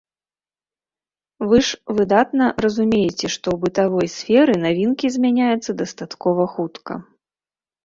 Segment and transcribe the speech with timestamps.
[1.51, 6.93] Вы ж выдатна разумееце, што ў бытавой сферы навінкі змяняюцца дастаткова хутка.